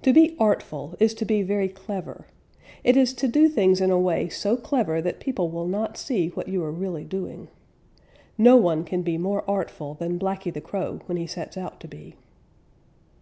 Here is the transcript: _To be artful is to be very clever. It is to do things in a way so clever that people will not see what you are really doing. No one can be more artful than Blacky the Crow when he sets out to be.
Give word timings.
_To 0.02 0.12
be 0.12 0.36
artful 0.38 0.96
is 1.00 1.14
to 1.14 1.24
be 1.24 1.42
very 1.42 1.70
clever. 1.70 2.26
It 2.84 2.94
is 2.94 3.14
to 3.14 3.26
do 3.26 3.48
things 3.48 3.80
in 3.80 3.90
a 3.90 3.98
way 3.98 4.28
so 4.28 4.54
clever 4.54 5.00
that 5.00 5.18
people 5.18 5.48
will 5.48 5.66
not 5.66 5.96
see 5.96 6.28
what 6.28 6.46
you 6.46 6.62
are 6.62 6.70
really 6.70 7.04
doing. 7.04 7.48
No 8.36 8.56
one 8.58 8.84
can 8.84 9.00
be 9.00 9.16
more 9.16 9.44
artful 9.48 9.94
than 9.94 10.18
Blacky 10.18 10.52
the 10.52 10.60
Crow 10.60 11.00
when 11.06 11.16
he 11.16 11.26
sets 11.26 11.56
out 11.56 11.80
to 11.80 11.88
be. 11.88 12.16